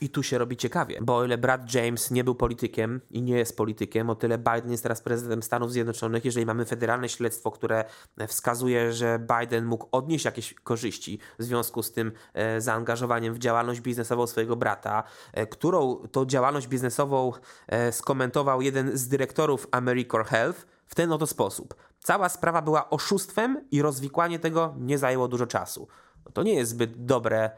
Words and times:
I 0.00 0.08
tu 0.08 0.22
się 0.22 0.38
robi 0.38 0.56
ciekawie, 0.56 0.98
bo 1.02 1.16
o 1.16 1.24
ile 1.24 1.38
brat 1.38 1.74
James 1.74 2.10
nie 2.10 2.24
był 2.24 2.34
politykiem 2.34 3.00
i 3.10 3.22
nie 3.22 3.38
jest 3.38 3.56
politykiem, 3.56 4.10
o 4.10 4.14
tyle 4.14 4.38
Biden 4.38 4.70
jest 4.70 4.82
teraz 4.82 5.00
prezydentem 5.00 5.42
Stanów 5.42 5.72
Zjednoczonych. 5.72 6.24
Jeżeli 6.24 6.46
mamy 6.46 6.64
federalne 6.64 7.08
śledztwo, 7.08 7.50
które 7.50 7.84
wskazuje, 8.28 8.92
że 8.92 9.18
Biden 9.40 9.64
mógł 9.64 9.88
odnieść 9.92 10.24
jakieś 10.24 10.54
korzyści 10.54 11.18
w 11.38 11.42
związku 11.42 11.82
z 11.82 11.92
tym 11.92 12.12
e, 12.34 12.60
zaangażowaniem 12.60 13.34
w 13.34 13.38
działalność 13.38 13.80
biznesową 13.80 14.26
swojego 14.26 14.56
brata, 14.56 15.04
e, 15.32 15.46
którą 15.46 15.94
to 15.94 16.26
działalność 16.26 16.66
biznesową 16.66 17.32
e, 17.66 17.92
skomentował 17.92 18.62
jeden 18.62 18.98
z 18.98 19.08
dyrektorów 19.08 19.66
AmeriCorps 19.70 20.30
Health 20.30 20.66
w 20.86 20.94
ten 20.94 21.12
oto 21.12 21.26
sposób. 21.26 21.74
Cała 22.00 22.28
sprawa 22.28 22.62
była 22.62 22.90
oszustwem 22.90 23.64
i 23.70 23.82
rozwikłanie 23.82 24.38
tego 24.38 24.74
nie 24.78 24.98
zajęło 24.98 25.28
dużo 25.28 25.46
czasu. 25.46 25.88
To 26.32 26.42
nie 26.42 26.54
jest 26.54 26.70
zbyt 26.70 27.04
dobre 27.04 27.50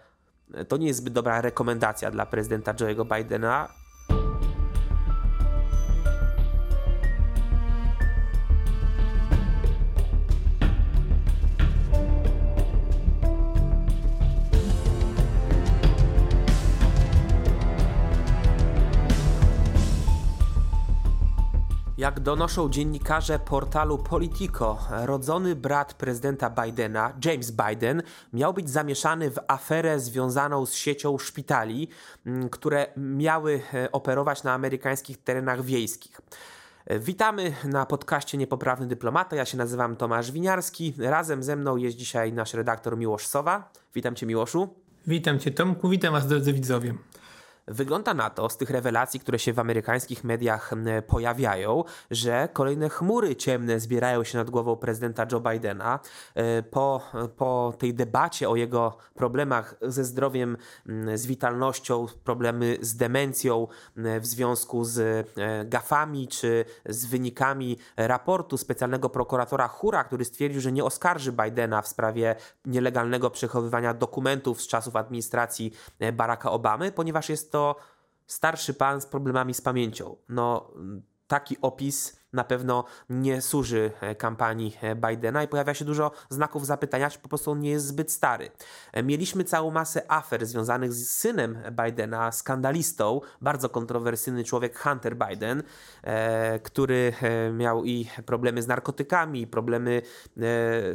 to 0.68 0.76
nie 0.76 0.86
jest 0.86 0.98
zbyt 0.98 1.12
dobra 1.12 1.40
rekomendacja 1.40 2.10
dla 2.10 2.26
prezydenta 2.26 2.74
Joe'ego 2.74 3.16
Bidena. 3.16 3.68
Jak 22.00 22.20
donoszą 22.20 22.68
dziennikarze 22.68 23.38
portalu 23.38 23.98
Politico, 23.98 24.78
rodzony 24.90 25.56
brat 25.56 25.94
prezydenta 25.94 26.50
Bidena, 26.50 27.12
James 27.24 27.50
Biden, 27.50 28.02
miał 28.32 28.54
być 28.54 28.70
zamieszany 28.70 29.30
w 29.30 29.38
aferę 29.48 30.00
związaną 30.00 30.66
z 30.66 30.74
siecią 30.74 31.18
szpitali, 31.18 31.88
mm, 32.26 32.48
które 32.48 32.86
miały 32.96 33.62
e, 33.74 33.92
operować 33.92 34.42
na 34.42 34.52
amerykańskich 34.52 35.22
terenach 35.24 35.64
wiejskich. 35.64 36.20
Witamy 37.00 37.52
na 37.64 37.86
podcaście 37.86 38.38
Niepoprawny 38.38 38.86
Dyplomata. 38.86 39.36
Ja 39.36 39.44
się 39.44 39.58
nazywam 39.58 39.96
Tomasz 39.96 40.32
Winiarski. 40.32 40.94
Razem 40.98 41.42
ze 41.42 41.56
mną 41.56 41.76
jest 41.76 41.96
dzisiaj 41.96 42.32
nasz 42.32 42.54
redaktor 42.54 42.96
Miłosz 42.98 43.26
Sowa. 43.26 43.72
Witam 43.94 44.14
Cię, 44.14 44.26
Miłoszu. 44.26 44.68
Witam 45.06 45.38
Cię, 45.38 45.50
Tomku. 45.50 45.88
Witam 45.88 46.12
Was, 46.12 46.26
drodzy 46.26 46.52
widzowie. 46.52 46.94
Wygląda 47.70 48.14
na 48.14 48.30
to, 48.30 48.48
z 48.48 48.56
tych 48.56 48.70
rewelacji, 48.70 49.20
które 49.20 49.38
się 49.38 49.52
w 49.52 49.58
amerykańskich 49.58 50.24
mediach 50.24 50.70
pojawiają, 51.06 51.84
że 52.10 52.48
kolejne 52.52 52.88
chmury 52.88 53.36
ciemne 53.36 53.80
zbierają 53.80 54.24
się 54.24 54.38
nad 54.38 54.50
głową 54.50 54.76
prezydenta 54.76 55.26
Joe 55.32 55.40
Bidena. 55.40 56.00
E, 56.34 56.62
po, 56.62 57.02
po 57.36 57.74
tej 57.78 57.94
debacie 57.94 58.48
o 58.48 58.56
jego 58.56 58.96
problemach 59.14 59.74
ze 59.82 60.04
zdrowiem, 60.04 60.56
z 61.14 61.26
witalnością, 61.26 62.06
problemy 62.24 62.76
z 62.80 62.96
demencją 62.96 63.66
w 63.96 64.26
związku 64.26 64.84
z 64.84 64.98
e, 64.98 65.64
gafami 65.64 66.28
czy 66.28 66.64
z 66.86 67.06
wynikami 67.06 67.78
raportu 67.96 68.58
specjalnego 68.58 69.08
prokuratora 69.08 69.68
Hura, 69.68 70.04
który 70.04 70.24
stwierdził, 70.24 70.60
że 70.60 70.72
nie 70.72 70.84
oskarży 70.84 71.32
Bidena 71.32 71.82
w 71.82 71.88
sprawie 71.88 72.36
nielegalnego 72.64 73.30
przechowywania 73.30 73.94
dokumentów 73.94 74.62
z 74.62 74.66
czasów 74.66 74.96
administracji 74.96 75.72
e, 75.98 76.12
Baracka 76.12 76.50
Obamy, 76.50 76.92
ponieważ 76.92 77.28
jest 77.28 77.52
to 77.52 77.59
to 77.60 77.76
starszy 78.26 78.74
pan 78.74 79.00
z 79.00 79.06
problemami 79.06 79.54
z 79.54 79.60
pamięcią. 79.60 80.16
No, 80.28 80.70
taki 81.26 81.56
opis 81.62 82.19
na 82.32 82.44
pewno 82.44 82.84
nie 83.10 83.42
służy 83.42 83.90
e, 84.00 84.14
kampanii 84.14 84.76
e, 84.80 84.96
Bidena 84.96 85.42
i 85.42 85.48
pojawia 85.48 85.74
się 85.74 85.84
dużo 85.84 86.10
znaków 86.28 86.66
zapytania, 86.66 87.10
czy 87.10 87.18
po 87.18 87.28
prostu 87.28 87.50
on 87.50 87.60
nie 87.60 87.70
jest 87.70 87.86
zbyt 87.86 88.12
stary. 88.12 88.50
E, 88.92 89.02
mieliśmy 89.02 89.44
całą 89.44 89.70
masę 89.70 90.10
afer 90.10 90.46
związanych 90.46 90.92
z 90.92 91.10
synem 91.10 91.58
Bidena, 91.84 92.32
skandalistą, 92.32 93.20
bardzo 93.40 93.68
kontrowersyjny 93.68 94.44
człowiek 94.44 94.78
Hunter 94.78 95.16
Biden, 95.16 95.62
który 96.62 97.12
miał 97.52 97.84
i 97.84 98.08
problemy 98.26 98.62
z 98.62 98.66
narkotykami, 98.66 99.46
problemy 99.46 100.02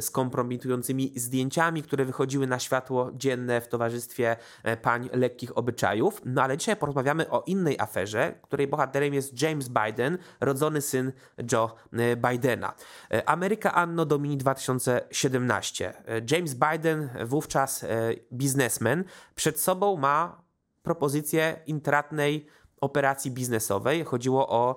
z 0.00 0.10
kompromitującymi 0.10 1.12
zdjęciami, 1.16 1.82
które 1.82 2.04
wychodziły 2.04 2.46
na 2.46 2.58
światło 2.58 3.10
dzienne 3.14 3.60
w 3.60 3.68
towarzystwie 3.68 4.36
pań 4.82 5.08
lekkich 5.12 5.58
obyczajów. 5.58 6.22
No 6.24 6.42
ale 6.42 6.56
dzisiaj 6.56 6.76
porozmawiamy 6.76 7.30
o 7.30 7.42
innej 7.46 7.78
aferze, 7.78 8.34
której 8.42 8.66
bohaterem 8.66 9.14
jest 9.14 9.42
James 9.42 9.68
Biden, 9.68 10.18
rodzony 10.40 10.80
syn 10.80 11.12
Joe 11.52 11.70
e, 11.92 12.16
Bidena. 12.16 12.74
E, 13.10 13.28
Ameryka 13.28 13.74
Anno 13.74 14.04
Domini 14.04 14.36
2017. 14.36 15.88
E, 15.88 15.94
James 16.30 16.54
Biden, 16.54 17.10
wówczas 17.24 17.84
biznesmen, 18.32 19.04
przed 19.34 19.60
sobą 19.60 19.96
ma 19.96 20.42
propozycję 20.82 21.60
intratnej 21.66 22.46
operacji 22.80 23.30
biznesowej. 23.30 24.04
Chodziło 24.04 24.48
o 24.48 24.76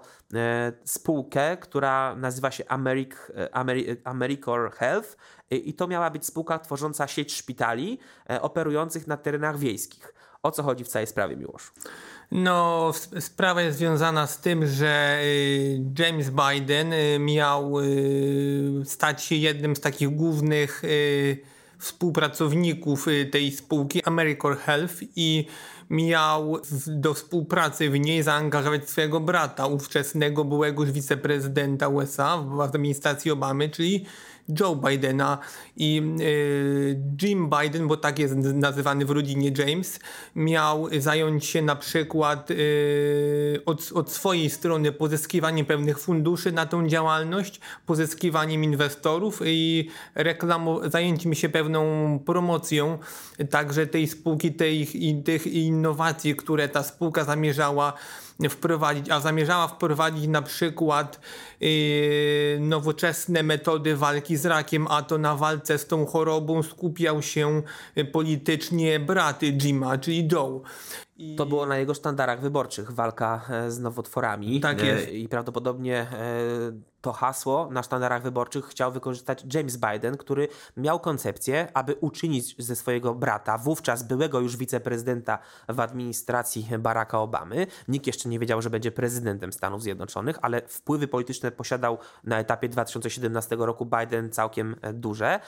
spółkę, 0.83 1.57
która 1.57 2.15
nazywa 2.15 2.51
się 2.51 2.63
Americ, 2.67 3.11
Americor 4.03 4.71
Health 4.71 5.17
i 5.49 5.73
to 5.73 5.87
miała 5.87 6.09
być 6.09 6.25
spółka 6.25 6.59
tworząca 6.59 7.07
sieć 7.07 7.33
szpitali 7.35 7.99
operujących 8.41 9.07
na 9.07 9.17
terenach 9.17 9.57
wiejskich. 9.57 10.13
O 10.43 10.51
co 10.51 10.63
chodzi 10.63 10.83
w 10.83 10.87
całej 10.87 11.07
sprawie, 11.07 11.35
Miłosz? 11.35 11.71
No, 12.31 12.91
sprawa 13.19 13.61
jest 13.61 13.77
związana 13.77 14.27
z 14.27 14.41
tym, 14.41 14.67
że 14.67 15.19
y, 15.23 15.81
James 15.99 16.29
Biden 16.29 16.93
y, 16.93 17.19
miał 17.19 17.79
y, 17.79 18.81
stać 18.85 19.23
się 19.23 19.35
jednym 19.35 19.75
z 19.75 19.79
takich 19.79 20.09
głównych 20.09 20.83
współpracowników 21.77 23.05
tej 23.31 23.51
spółki 23.51 24.03
American 24.03 24.55
Health 24.55 24.95
i 25.15 25.45
miał 25.89 26.57
do 26.87 27.13
współpracy 27.13 27.89
w 27.89 27.99
niej 27.99 28.23
zaangażować 28.23 28.89
swojego 28.89 29.19
brata, 29.19 29.67
ówczesnego 29.67 30.45
byłego 30.45 30.83
już 30.83 30.91
wiceprezydenta 30.91 31.87
USA 31.87 32.37
w 32.37 32.61
administracji 32.61 33.31
Obamy, 33.31 33.69
czyli 33.69 34.05
Joe 34.59 34.75
Bidena. 34.75 35.37
I 35.77 36.01
y, 36.21 36.99
Jim 37.21 37.49
Biden, 37.49 37.87
bo 37.87 37.97
tak 37.97 38.19
jest 38.19 38.35
nazywany 38.35 39.05
w 39.05 39.09
rodzinie 39.09 39.51
James, 39.57 39.99
miał 40.35 40.87
zająć 40.99 41.45
się 41.45 41.61
na 41.61 41.75
przykład 41.75 42.51
y, 42.51 43.61
od, 43.65 43.91
od 43.93 44.11
swojej 44.11 44.49
strony 44.49 44.91
pozyskiwaniem 44.91 45.65
pewnych 45.65 45.99
funduszy 45.99 46.51
na 46.51 46.65
tą 46.65 46.87
działalność, 46.87 47.59
pozyskiwaniem 47.85 48.63
inwestorów 48.63 49.41
i 49.45 49.89
reklamo, 50.15 50.89
zajęciem 50.89 51.33
się 51.33 51.49
pewną 51.49 52.19
promocją 52.25 52.97
także 53.49 53.87
tej 53.87 54.07
spółki, 54.07 54.53
tej, 54.53 54.87
tych 55.25 55.47
innowacji, 55.79 56.35
które 56.35 56.69
ta 56.69 56.83
spółka 56.83 57.23
zamierzała 57.23 57.93
wprowadzić, 58.49 59.09
a 59.09 59.19
zamierzała 59.19 59.67
wprowadzić 59.67 60.27
na 60.27 60.41
przykład 60.41 61.19
yy, 61.59 62.57
nowoczesne 62.59 63.43
metody 63.43 63.95
walki 63.95 64.37
z 64.37 64.45
rakiem, 64.45 64.87
a 64.89 65.01
to 65.01 65.17
na 65.17 65.35
walce 65.35 65.77
z 65.77 65.87
tą 65.87 66.05
chorobą 66.05 66.63
skupiał 66.63 67.21
się 67.21 67.61
politycznie 68.11 68.99
brat 68.99 69.41
Jima, 69.43 69.97
czyli 69.97 70.27
Joe. 70.31 70.61
I... 71.17 71.35
To 71.35 71.45
było 71.45 71.65
na 71.65 71.77
jego 71.77 71.93
sztandarach 71.93 72.41
wyborczych, 72.41 72.91
walka 72.91 73.45
e, 73.49 73.71
z 73.71 73.79
nowotworami. 73.79 74.59
Tak 74.59 74.83
jest. 74.83 75.07
E, 75.07 75.11
I 75.11 75.27
prawdopodobnie 75.27 75.95
e, 75.95 76.07
to 77.01 77.13
hasło 77.13 77.69
na 77.71 77.83
sztandarach 77.83 78.23
wyborczych 78.23 78.65
chciał 78.65 78.91
wykorzystać 78.91 79.45
James 79.53 79.77
Biden, 79.77 80.17
który 80.17 80.47
miał 80.77 80.99
koncepcję, 80.99 81.67
aby 81.73 81.95
uczynić 81.95 82.55
ze 82.57 82.75
swojego 82.75 83.15
brata, 83.15 83.57
wówczas 83.57 84.03
byłego 84.03 84.39
już 84.39 84.57
wiceprezydenta 84.57 85.39
w 85.69 85.79
administracji 85.79 86.67
Baracka 86.79 87.19
Obamy. 87.19 87.67
Nikt 87.87 88.07
jeszcze 88.07 88.29
nie 88.29 88.39
wiedział, 88.39 88.61
że 88.61 88.69
będzie 88.69 88.91
prezydentem 88.91 89.53
Stanów 89.53 89.83
Zjednoczonych, 89.83 90.35
ale 90.41 90.61
wpływy 90.67 91.07
polityczne 91.07 91.51
posiadał 91.51 91.97
na 92.23 92.39
etapie 92.39 92.69
2017 92.69 93.55
roku 93.59 93.85
Biden 93.85 94.31
całkiem 94.31 94.75
duże. 94.93 95.39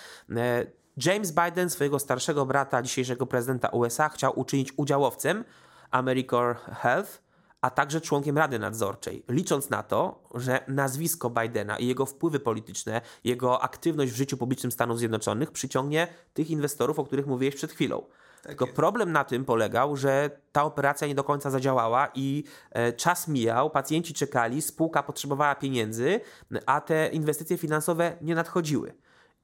James 1.05 1.31
Biden 1.31 1.69
swojego 1.69 1.99
starszego 1.99 2.45
brata, 2.45 2.81
dzisiejszego 2.81 3.25
prezydenta 3.25 3.69
USA, 3.69 4.09
chciał 4.09 4.39
uczynić 4.39 4.73
udziałowcem 4.77 5.43
American 5.91 6.55
Health, 6.55 7.21
a 7.61 7.69
także 7.69 8.01
członkiem 8.01 8.37
Rady 8.37 8.59
Nadzorczej, 8.59 9.23
licząc 9.29 9.69
na 9.69 9.83
to, 9.83 10.23
że 10.35 10.63
nazwisko 10.67 11.29
Bidena 11.29 11.77
i 11.77 11.87
jego 11.87 12.05
wpływy 12.05 12.39
polityczne, 12.39 13.01
jego 13.23 13.61
aktywność 13.61 14.11
w 14.11 14.15
życiu 14.15 14.37
publicznym 14.37 14.71
Stanów 14.71 14.99
Zjednoczonych 14.99 15.51
przyciągnie 15.51 16.07
tych 16.33 16.49
inwestorów, 16.49 16.99
o 16.99 17.03
których 17.03 17.27
mówiłeś 17.27 17.55
przed 17.55 17.71
chwilą. 17.71 18.01
Tak 18.01 18.49
Tylko 18.49 18.65
jest. 18.65 18.75
problem 18.75 19.11
na 19.11 19.23
tym 19.23 19.45
polegał, 19.45 19.95
że 19.95 20.29
ta 20.51 20.63
operacja 20.63 21.07
nie 21.07 21.15
do 21.15 21.23
końca 21.23 21.49
zadziałała 21.49 22.09
i 22.15 22.43
e, 22.71 22.93
czas 22.93 23.27
mijał, 23.27 23.69
pacjenci 23.69 24.13
czekali, 24.13 24.61
spółka 24.61 25.03
potrzebowała 25.03 25.55
pieniędzy, 25.55 26.19
a 26.65 26.81
te 26.81 27.07
inwestycje 27.07 27.57
finansowe 27.57 28.17
nie 28.21 28.35
nadchodziły 28.35 28.93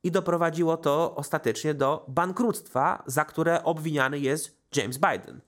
i 0.03 0.11
doprowadziło 0.11 0.77
to 0.77 1.15
ostatecznie 1.15 1.73
do 1.73 2.05
bankructwa, 2.07 3.03
za 3.05 3.25
które 3.25 3.63
obwiniany 3.63 4.19
jest 4.19 4.57
James 4.75 4.97
Biden. 4.97 5.41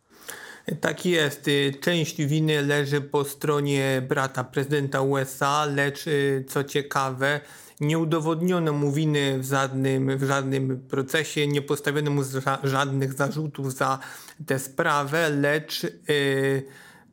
Tak 0.76 1.06
jest. 1.06 1.48
Y, 1.48 1.74
część 1.82 2.22
winy 2.22 2.62
leży 2.62 3.02
po 3.02 3.26
stronie 3.26 4.02
brata 4.10 4.44
prezydenta 4.44 5.02
USA, 5.02 5.66
lecz 5.66 6.08
y, 6.08 6.46
co 6.48 6.64
ciekawe, 6.64 7.40
nie 7.80 8.00
udowodniono 8.00 8.74
mu 8.74 8.92
winy 8.92 9.40
w 9.40 9.46
żadnym, 9.46 10.18
w 10.18 10.24
żadnym 10.24 10.80
procesie, 10.90 11.48
nie 11.48 11.62
postawiono 11.62 12.12
mu 12.12 12.22
żadnych 12.64 13.14
zarzutów 13.14 13.74
za 13.74 14.00
tę 14.46 14.60
sprawę, 14.60 15.30
lecz 15.30 15.84
yy, 15.84 16.64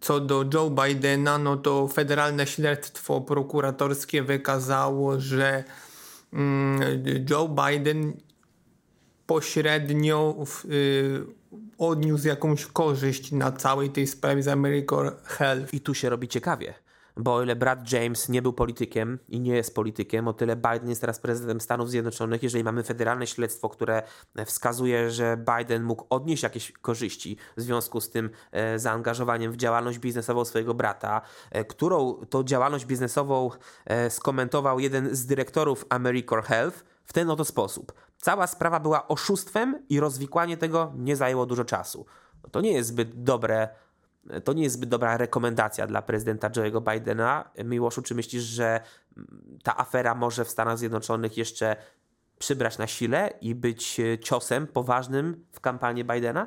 co 0.00 0.20
do 0.20 0.44
Joe 0.54 0.70
Bidena, 0.70 1.38
no 1.38 1.56
to 1.56 1.88
federalne 1.88 2.46
śledztwo 2.46 3.20
prokuratorskie 3.20 4.22
wykazało, 4.22 5.20
że 5.20 5.64
yy, 6.32 7.24
Joe 7.30 7.48
Biden 7.48 8.12
pośrednio 9.26 10.36
w, 10.46 10.64
yy, 10.64 11.26
odniósł 11.78 12.28
jakąś 12.28 12.66
korzyść 12.66 13.32
na 13.32 13.52
całej 13.52 13.90
tej 13.90 14.06
sprawie 14.06 14.42
z 14.42 14.48
American 14.48 15.10
Health. 15.24 15.74
I 15.74 15.80
tu 15.80 15.94
się 15.94 16.08
robi 16.08 16.28
ciekawie 16.28 16.74
bo 17.16 17.34
o 17.34 17.42
ile 17.42 17.56
brat 17.56 17.92
James 17.92 18.28
nie 18.28 18.42
był 18.42 18.52
politykiem 18.52 19.18
i 19.28 19.40
nie 19.40 19.56
jest 19.56 19.74
politykiem, 19.74 20.28
o 20.28 20.32
tyle 20.32 20.56
Biden 20.56 20.88
jest 20.88 21.00
teraz 21.00 21.18
prezydentem 21.18 21.60
Stanów 21.60 21.90
Zjednoczonych. 21.90 22.42
Jeżeli 22.42 22.64
mamy 22.64 22.82
federalne 22.82 23.26
śledztwo, 23.26 23.68
które 23.68 24.02
wskazuje, 24.46 25.10
że 25.10 25.36
Biden 25.58 25.82
mógł 25.82 26.06
odnieść 26.10 26.42
jakieś 26.42 26.72
korzyści 26.72 27.36
w 27.56 27.60
związku 27.60 28.00
z 28.00 28.10
tym 28.10 28.30
e, 28.52 28.78
zaangażowaniem 28.78 29.52
w 29.52 29.56
działalność 29.56 29.98
biznesową 29.98 30.44
swojego 30.44 30.74
brata, 30.74 31.22
e, 31.50 31.64
którą 31.64 32.14
to 32.14 32.44
działalność 32.44 32.84
biznesową 32.84 33.50
e, 33.84 34.10
skomentował 34.10 34.80
jeden 34.80 35.16
z 35.16 35.26
dyrektorów 35.26 35.84
American 35.88 36.42
Health 36.42 36.84
w 37.04 37.12
ten 37.12 37.30
oto 37.30 37.44
sposób. 37.44 37.92
Cała 38.18 38.46
sprawa 38.46 38.80
była 38.80 39.08
oszustwem 39.08 39.82
i 39.88 40.00
rozwikłanie 40.00 40.56
tego 40.56 40.92
nie 40.96 41.16
zajęło 41.16 41.46
dużo 41.46 41.64
czasu. 41.64 42.06
To 42.50 42.60
nie 42.60 42.72
jest 42.72 42.88
zbyt 42.88 43.22
dobre 43.22 43.68
to 44.44 44.52
nie 44.52 44.62
jest 44.62 44.76
zbyt 44.76 44.88
dobra 44.88 45.16
rekomendacja 45.16 45.86
dla 45.86 46.02
prezydenta 46.02 46.50
Joe'ego 46.50 46.92
Bidena. 46.92 47.50
Miłoszu, 47.64 48.02
czy 48.02 48.14
myślisz, 48.14 48.42
że 48.42 48.80
ta 49.62 49.76
afera 49.76 50.14
może 50.14 50.44
w 50.44 50.50
Stanach 50.50 50.78
Zjednoczonych 50.78 51.36
jeszcze 51.36 51.76
przybrać 52.38 52.78
na 52.78 52.86
sile 52.86 53.32
i 53.40 53.54
być 53.54 54.00
e, 54.00 54.18
ciosem 54.18 54.66
poważnym 54.66 55.44
w 55.52 55.60
kampanii 55.60 56.04
Bidena? 56.04 56.46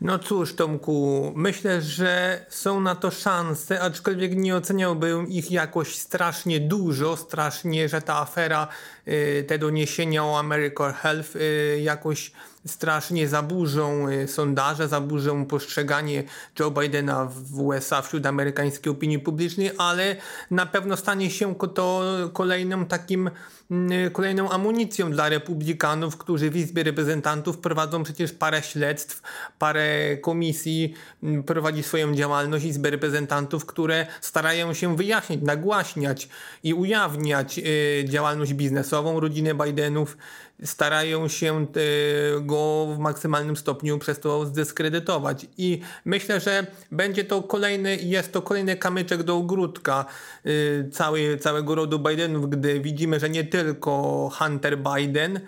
No 0.00 0.18
cóż, 0.18 0.54
Tomku, 0.54 1.32
myślę, 1.36 1.82
że 1.82 2.44
są 2.48 2.80
na 2.80 2.94
to 2.94 3.10
szanse, 3.10 3.80
aczkolwiek 3.80 4.36
nie 4.36 4.56
oceniałbym 4.56 5.28
ich 5.28 5.50
jakoś 5.50 5.98
strasznie 5.98 6.60
dużo, 6.60 7.16
strasznie, 7.16 7.88
że 7.88 8.02
ta 8.02 8.16
afera, 8.16 8.68
e, 9.06 9.42
te 9.42 9.58
doniesienia 9.58 10.24
o 10.24 10.38
American 10.38 10.92
Health 10.92 11.36
e, 11.36 11.40
jakoś 11.80 12.32
strasznie 12.66 13.28
zaburzą 13.28 14.06
sondaże, 14.26 14.88
zaburzą 14.88 15.46
postrzeganie 15.46 16.24
Joe 16.58 16.70
Bidena 16.70 17.28
w 17.30 17.60
USA 17.60 18.02
wśród 18.02 18.26
amerykańskiej 18.26 18.92
opinii 18.92 19.18
publicznej, 19.18 19.70
ale 19.78 20.16
na 20.50 20.66
pewno 20.66 20.96
stanie 20.96 21.30
się 21.30 21.54
to 21.54 22.02
kolejnym 22.32 22.86
takim 22.86 23.30
Mm, 23.70 24.10
kolejną 24.10 24.50
amunicją 24.50 25.10
dla 25.10 25.25
republikanów, 25.28 26.16
którzy 26.16 26.50
w 26.50 26.56
Izbie 26.56 26.82
Reprezentantów 26.82 27.58
prowadzą 27.58 28.02
przecież 28.02 28.32
parę 28.32 28.62
śledztw, 28.62 29.22
parę 29.58 30.16
komisji, 30.16 30.94
prowadzi 31.46 31.82
swoją 31.82 32.14
działalność 32.14 32.64
Izby 32.64 32.90
Reprezentantów, 32.90 33.66
które 33.66 34.06
starają 34.20 34.74
się 34.74 34.96
wyjaśnić, 34.96 35.42
nagłaśniać 35.42 36.28
i 36.62 36.74
ujawniać 36.74 37.58
y, 37.58 38.04
działalność 38.08 38.54
biznesową 38.54 39.20
rodziny 39.20 39.54
Bidenów 39.54 40.16
starają 40.64 41.28
się 41.28 41.66
go 42.40 42.86
w 42.94 42.98
maksymalnym 42.98 43.56
stopniu 43.56 43.98
przez 43.98 44.20
to 44.20 44.46
zdyskredytować. 44.46 45.46
I 45.58 45.80
myślę, 46.04 46.40
że 46.40 46.66
będzie 46.92 47.24
to 47.24 47.42
kolejny, 47.42 47.96
jest 47.96 48.32
to 48.32 48.42
kolejny 48.42 48.76
kamyczek 48.76 49.22
do 49.22 49.36
ogródka 49.36 50.04
y, 50.46 50.88
całej, 50.92 51.38
całego 51.38 51.74
rodu 51.74 51.98
Bidenów, 51.98 52.50
gdy 52.50 52.80
widzimy, 52.80 53.20
że 53.20 53.30
nie 53.30 53.44
tylko 53.44 54.30
Hunter 54.38 54.78
Biden, 54.78 55.40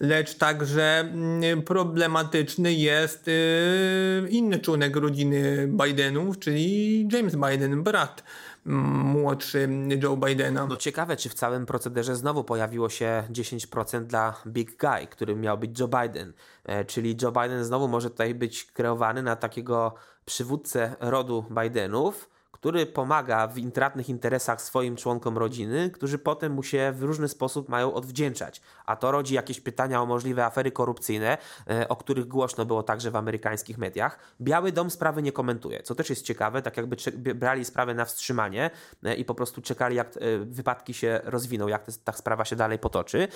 lecz 0.00 0.34
także 0.34 0.98
mm, 1.00 1.62
problematyczny 1.62 2.72
jest 2.72 3.28
y, 3.28 4.28
inny 4.30 4.58
członek 4.58 4.96
rodziny 4.96 5.68
Bidenów, 5.68 6.38
czyli 6.38 7.08
James 7.12 7.36
Biden, 7.36 7.82
brat 7.82 8.22
młodszy 8.64 9.68
Joe 10.02 10.16
Bidena. 10.16 10.66
No 10.66 10.76
ciekawe, 10.76 11.16
czy 11.16 11.28
w 11.28 11.34
całym 11.34 11.66
procederze 11.66 12.16
znowu 12.16 12.44
pojawiło 12.44 12.88
się 12.88 13.24
10% 13.30 14.04
dla 14.04 14.42
Big 14.46 14.80
Guy, 14.80 15.06
którym 15.06 15.40
miał 15.40 15.58
być 15.58 15.80
Joe 15.80 15.88
Biden. 15.88 16.32
E, 16.64 16.84
czyli 16.84 17.16
Joe 17.22 17.32
Biden 17.32 17.64
znowu 17.64 17.88
może 17.88 18.10
tutaj 18.10 18.34
być 18.34 18.64
kreowany 18.64 19.22
na 19.22 19.36
takiego 19.36 19.94
przywódcę 20.24 20.96
rodu 21.00 21.44
Bidenów, 21.62 22.30
który 22.50 22.86
pomaga 22.86 23.46
w 23.46 23.58
intratnych 23.58 24.08
interesach 24.08 24.62
swoim 24.62 24.96
członkom 24.96 25.38
rodziny, 25.38 25.90
którzy 25.90 26.18
potem 26.18 26.52
mu 26.52 26.62
się 26.62 26.92
w 26.96 27.02
różny 27.02 27.28
sposób 27.28 27.68
mają 27.68 27.94
odwdzięczać. 27.94 28.60
A 28.86 28.96
to 28.96 29.10
rodzi 29.10 29.34
jakieś 29.34 29.60
pytania 29.60 30.02
o 30.02 30.06
możliwe 30.06 30.44
afery 30.44 30.70
korupcyjne, 30.70 31.38
e, 31.70 31.88
o 31.88 31.96
których 31.96 32.28
głośno 32.28 32.64
było 32.64 32.82
także 32.82 33.10
w 33.10 33.16
amerykańskich 33.16 33.78
mediach. 33.78 34.18
Biały 34.40 34.72
Dom 34.72 34.90
sprawy 34.90 35.22
nie 35.22 35.32
komentuje, 35.32 35.82
co 35.82 35.94
też 35.94 36.10
jest 36.10 36.24
ciekawe, 36.24 36.62
tak 36.62 36.76
jakby 36.76 36.96
brali 37.34 37.64
sprawę 37.64 37.94
na 37.94 38.04
wstrzymanie 38.04 38.70
e, 39.04 39.14
i 39.14 39.24
po 39.24 39.34
prostu 39.34 39.62
czekali, 39.62 39.96
jak 39.96 40.16
e, 40.16 40.20
wypadki 40.38 40.94
się 40.94 41.20
rozwiną, 41.24 41.68
jak 41.68 41.86
ta 42.04 42.12
sprawa 42.12 42.44
się 42.44 42.56
dalej 42.56 42.78
potoczy. 42.78 43.28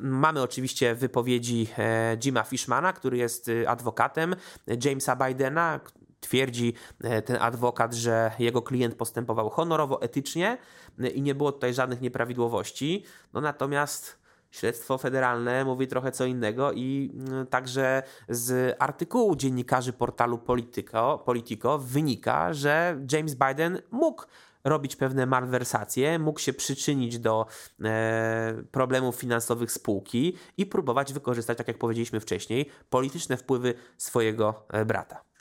Mamy 0.00 0.42
oczywiście 0.42 0.94
wypowiedzi 0.94 1.68
Jima 2.16 2.42
Fishmana, 2.42 2.92
który 2.92 3.16
jest 3.16 3.50
adwokatem 3.66 4.36
Jamesa 4.84 5.16
Bidena, 5.16 5.80
Twierdzi 6.22 6.74
e, 7.04 7.22
ten 7.22 7.36
adwokat, 7.40 7.94
że 7.94 8.32
jego 8.38 8.62
klient 8.62 8.94
postępował 8.94 9.50
honorowo, 9.50 10.02
etycznie 10.02 10.58
e, 11.00 11.08
i 11.08 11.22
nie 11.22 11.34
było 11.34 11.52
tutaj 11.52 11.74
żadnych 11.74 12.00
nieprawidłowości. 12.00 13.04
No 13.32 13.40
natomiast 13.40 14.22
śledztwo 14.50 14.98
federalne 14.98 15.64
mówi 15.64 15.86
trochę 15.86 16.12
co 16.12 16.24
innego 16.24 16.72
i 16.72 17.12
mm, 17.14 17.46
także 17.46 18.02
z 18.28 18.76
artykułu 18.78 19.36
dziennikarzy 19.36 19.92
portalu 19.92 20.38
Politico, 20.38 21.22
Politico 21.24 21.78
wynika, 21.78 22.52
że 22.52 23.00
James 23.12 23.34
Biden 23.34 23.82
mógł 23.90 24.24
robić 24.64 24.96
pewne 24.96 25.26
malwersacje, 25.26 26.18
mógł 26.18 26.40
się 26.40 26.52
przyczynić 26.52 27.18
do 27.18 27.46
e, 27.84 28.54
problemów 28.70 29.16
finansowych 29.16 29.72
spółki 29.72 30.36
i 30.56 30.66
próbować 30.66 31.12
wykorzystać, 31.12 31.58
tak 31.58 31.68
jak 31.68 31.78
powiedzieliśmy 31.78 32.20
wcześniej, 32.20 32.70
polityczne 32.90 33.36
wpływy 33.36 33.74
swojego 33.98 34.66
e, 34.72 34.84
brata. 34.84 35.31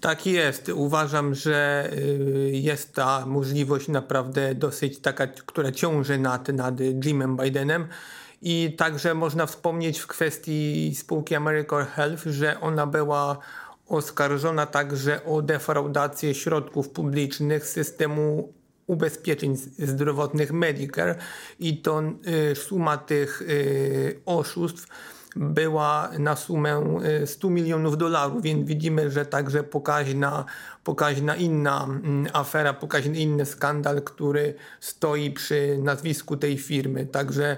Tak 0.00 0.26
jest. 0.26 0.68
Uważam, 0.68 1.34
że 1.34 1.90
y, 1.92 2.50
jest 2.52 2.94
ta 2.94 3.26
możliwość 3.26 3.88
naprawdę 3.88 4.54
dosyć 4.54 4.98
taka, 4.98 5.26
która 5.26 5.72
ciąży 5.72 6.18
nad, 6.18 6.48
nad 6.48 6.74
Jimem 7.04 7.36
Bidenem. 7.36 7.88
I 8.42 8.74
także 8.78 9.14
można 9.14 9.46
wspomnieć 9.46 9.98
w 9.98 10.06
kwestii 10.06 10.94
spółki 10.94 11.34
American 11.34 11.86
Health, 11.86 12.22
że 12.26 12.60
ona 12.60 12.86
była 12.86 13.38
oskarżona 13.86 14.66
także 14.66 15.24
o 15.24 15.42
defraudację 15.42 16.34
środków 16.34 16.88
publicznych 16.88 17.66
systemu 17.66 18.52
ubezpieczeń 18.86 19.56
zdrowotnych 19.78 20.52
Medicare 20.52 21.14
i 21.58 21.76
to 21.76 22.02
y, 22.52 22.54
suma 22.56 22.96
tych 22.96 23.42
y, 23.42 24.20
oszustw 24.26 24.86
była 25.36 26.10
na 26.18 26.36
sumę 26.36 26.84
100 27.26 27.48
y, 27.48 27.50
milionów 27.50 27.98
dolarów, 27.98 28.42
więc 28.42 28.68
widzimy, 28.68 29.10
że 29.10 29.26
także 29.26 29.62
pokaźna, 29.62 30.44
pokaźna 30.84 31.36
inna 31.36 31.84
mm, 31.84 32.26
afera, 32.32 32.74
pokaźny 32.74 33.18
inny 33.18 33.46
skandal, 33.46 34.02
który 34.02 34.54
stoi 34.80 35.30
przy 35.30 35.78
nazwisku 35.82 36.36
tej 36.36 36.58
firmy. 36.58 37.06
Także 37.06 37.56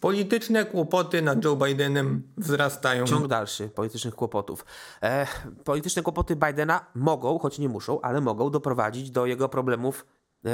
Polityczne 0.00 0.64
kłopoty 0.64 1.22
nad 1.22 1.44
Joe 1.44 1.56
Bidenem 1.56 2.22
wzrastają. 2.36 3.04
Ciąg 3.04 3.26
dalszy 3.26 3.68
politycznych 3.68 4.14
kłopotów. 4.14 4.64
E, 5.02 5.26
polityczne 5.64 6.02
kłopoty 6.02 6.36
Bidena 6.36 6.86
mogą, 6.94 7.38
choć 7.38 7.58
nie 7.58 7.68
muszą, 7.68 8.00
ale 8.00 8.20
mogą 8.20 8.50
doprowadzić 8.50 9.10
do 9.10 9.26
jego 9.26 9.48
problemów 9.48 10.06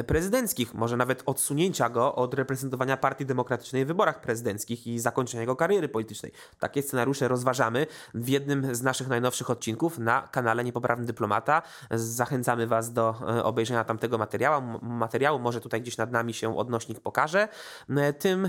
prezydenckich, 0.06 0.74
może 0.74 0.96
nawet 0.96 1.22
odsunięcia 1.26 1.88
go 1.88 2.14
od 2.14 2.34
reprezentowania 2.34 2.96
Partii 2.96 3.26
Demokratycznej 3.26 3.84
w 3.84 3.88
wyborach 3.88 4.20
prezydenckich 4.20 4.86
i 4.86 4.98
zakończenia 4.98 5.40
jego 5.40 5.56
kariery 5.56 5.88
politycznej. 5.88 6.32
Takie 6.58 6.82
scenariusze 6.82 7.28
rozważamy 7.28 7.86
w 8.14 8.28
jednym 8.28 8.74
z 8.74 8.82
naszych 8.82 9.08
najnowszych 9.08 9.50
odcinków 9.50 9.98
na 9.98 10.28
kanale 10.32 10.64
Niepoprawny 10.64 11.06
Dyplomata. 11.06 11.62
Zachęcamy 11.90 12.66
Was 12.66 12.92
do 12.92 13.14
e, 13.28 13.44
obejrzenia 13.44 13.84
tamtego 13.84 14.18
materiału. 14.18 14.62
materiału. 14.82 15.38
Może 15.38 15.60
tutaj 15.60 15.80
gdzieś 15.80 15.96
nad 15.96 16.12
nami 16.12 16.34
się 16.34 16.58
odnośnik 16.58 17.00
pokaże. 17.00 17.48
E, 17.90 18.12
tym 18.12 18.48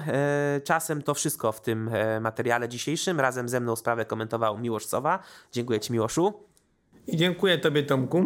czasem 0.63 1.01
to 1.01 1.13
wszystko 1.13 1.51
w 1.51 1.61
tym 1.61 1.89
materiale 2.21 2.69
dzisiejszym. 2.69 3.19
Razem 3.19 3.49
ze 3.49 3.59
mną 3.59 3.75
sprawę 3.75 4.05
komentował 4.05 4.57
Miłosz 4.57 4.85
Sowa. 4.85 5.19
Dziękuję 5.51 5.79
Ci 5.79 5.93
Miłoszu. 5.93 6.33
I 7.07 7.17
dziękuję 7.17 7.57
Tobie 7.57 7.83
Tomku. 7.83 8.25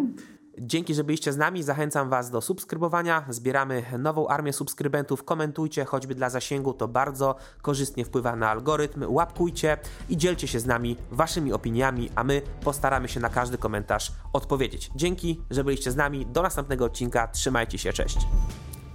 Dzięki, 0.62 0.94
że 0.94 1.04
byliście 1.04 1.34
z 1.34 1.38
nami. 1.38 1.64
Zachęcam 1.64 2.10
Was 2.10 2.32
do 2.32 2.42
subskrybowania. 2.42 3.26
Zbieramy 3.30 3.84
nową 4.00 4.28
armię 4.28 4.54
subskrybentów. 4.54 5.24
Komentujcie, 5.24 5.86
choćby 5.86 6.16
dla 6.16 6.30
zasięgu. 6.30 6.74
To 6.74 6.88
bardzo 6.88 7.36
korzystnie 7.62 8.06
wpływa 8.06 8.36
na 8.36 8.50
algorytm. 8.50 9.06
Łapkujcie 9.08 9.78
i 10.10 10.18
dzielcie 10.18 10.48
się 10.48 10.60
z 10.60 10.66
nami 10.66 10.98
Waszymi 11.12 11.54
opiniami, 11.54 12.10
a 12.16 12.24
my 12.24 12.42
postaramy 12.64 13.08
się 13.08 13.20
na 13.20 13.30
każdy 13.30 13.58
komentarz 13.58 14.12
odpowiedzieć. 14.34 14.92
Dzięki, 14.96 15.42
że 15.52 15.64
byliście 15.64 15.92
z 15.92 15.96
nami. 15.96 16.26
Do 16.26 16.42
następnego 16.42 16.86
odcinka. 16.86 17.28
Trzymajcie 17.28 17.78
się. 17.78 17.94
Cześć. 17.94 18.18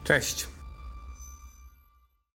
Cześć. 0.05 0.54